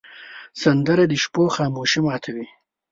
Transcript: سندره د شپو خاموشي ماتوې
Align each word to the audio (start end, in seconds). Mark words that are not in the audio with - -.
سندره 0.61 1.03
د 1.11 1.13
شپو 1.23 1.43
خاموشي 1.55 1.99
ماتوې 2.05 2.45